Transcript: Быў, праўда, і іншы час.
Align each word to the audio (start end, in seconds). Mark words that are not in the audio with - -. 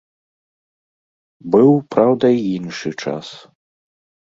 Быў, 1.57 1.69
праўда, 1.97 2.25
і 2.39 2.43
іншы 2.57 2.89
час. 3.07 3.27